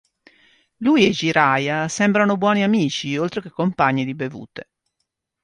Lui 0.77 1.05
e 1.05 1.11
Jiraiya 1.11 1.87
sembrano 1.87 2.35
buoni 2.35 2.63
amici, 2.63 3.15
oltre 3.19 3.39
che 3.39 3.51
compagni 3.51 4.03
di 4.03 4.15
bevute. 4.15 4.71